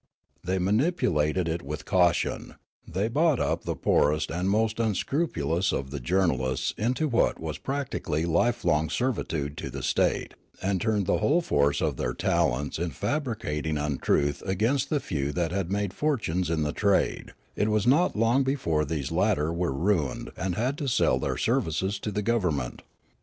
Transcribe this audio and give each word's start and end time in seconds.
They 0.43 0.57
manipulated 0.57 1.47
it 1.47 1.61
with 1.61 1.85
caution; 1.85 2.55
they 2.87 3.07
bought 3.07 3.39
up 3.39 3.65
the 3.65 3.75
poorest 3.75 4.31
and 4.31 4.49
most 4.49 4.79
unscrupulous 4.79 5.71
of 5.71 5.91
the 5.91 5.99
journalists 5.99 6.73
into 6.75 7.07
what 7.07 7.39
was 7.39 7.59
practically 7.59 8.25
lifelong 8.25 8.89
servitude 8.89 9.55
to 9.57 9.69
the 9.69 9.83
state, 9.83 10.33
and 10.59 10.81
turned 10.81 11.05
the 11.05 11.19
whole 11.19 11.41
force 11.41 11.81
of 11.81 11.97
their 11.97 12.15
talents 12.15 12.79
in 12.79 12.89
fabricat 12.89 13.67
ing 13.67 13.77
untruth 13.77 14.41
against 14.47 14.89
the 14.89 14.99
few^ 14.99 15.31
that 15.35 15.51
had 15.51 15.71
made 15.71 15.93
fortunes 15.93 16.49
in 16.49 16.63
the 16.63 16.73
trade; 16.73 17.33
it 17.55 17.69
was 17.69 17.85
not 17.85 18.15
long 18.15 18.41
before 18.43 18.83
these 18.85 19.11
latter 19.11 19.53
were 19.53 19.71
ruined 19.71 20.31
and 20.35 20.55
had 20.55 20.79
to 20.79 20.87
sell 20.87 21.19
their 21.19 21.37
services 21.37 21.99
to 21.99 22.09
the 22.09 22.23
govennnent. 22.23 22.79